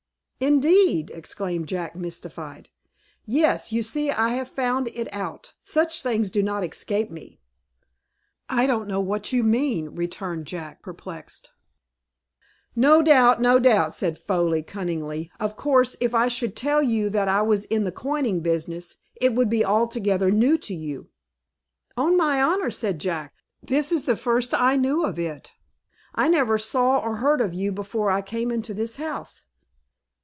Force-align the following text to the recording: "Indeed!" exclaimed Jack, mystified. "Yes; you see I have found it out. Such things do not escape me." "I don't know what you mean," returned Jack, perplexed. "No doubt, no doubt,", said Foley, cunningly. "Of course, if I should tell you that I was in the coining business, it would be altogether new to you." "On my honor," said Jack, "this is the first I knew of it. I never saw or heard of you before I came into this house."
"Indeed!" 0.43 1.11
exclaimed 1.13 1.67
Jack, 1.67 1.95
mystified. 1.95 2.71
"Yes; 3.27 3.71
you 3.71 3.83
see 3.83 4.09
I 4.09 4.29
have 4.29 4.47
found 4.47 4.87
it 4.87 5.07
out. 5.13 5.53
Such 5.63 6.01
things 6.01 6.31
do 6.31 6.41
not 6.41 6.63
escape 6.67 7.11
me." 7.11 7.39
"I 8.49 8.65
don't 8.65 8.87
know 8.87 8.99
what 9.01 9.31
you 9.31 9.43
mean," 9.43 9.89
returned 9.89 10.47
Jack, 10.47 10.81
perplexed. 10.81 11.51
"No 12.75 13.03
doubt, 13.03 13.39
no 13.39 13.59
doubt,", 13.59 13.93
said 13.93 14.17
Foley, 14.17 14.63
cunningly. 14.63 15.29
"Of 15.39 15.55
course, 15.55 15.95
if 16.01 16.15
I 16.15 16.27
should 16.27 16.55
tell 16.55 16.81
you 16.81 17.11
that 17.11 17.27
I 17.27 17.43
was 17.43 17.65
in 17.65 17.83
the 17.83 17.91
coining 17.91 18.39
business, 18.39 18.97
it 19.13 19.35
would 19.35 19.47
be 19.47 19.63
altogether 19.63 20.31
new 20.31 20.57
to 20.57 20.73
you." 20.73 21.09
"On 21.95 22.17
my 22.17 22.41
honor," 22.41 22.71
said 22.71 22.97
Jack, 22.99 23.35
"this 23.61 23.91
is 23.91 24.05
the 24.05 24.15
first 24.17 24.55
I 24.55 24.75
knew 24.75 25.05
of 25.05 25.19
it. 25.19 25.51
I 26.15 26.27
never 26.27 26.57
saw 26.57 26.97
or 26.97 27.17
heard 27.17 27.41
of 27.41 27.53
you 27.53 27.71
before 27.71 28.09
I 28.09 28.23
came 28.23 28.49
into 28.49 28.73
this 28.73 28.95
house." 28.95 29.43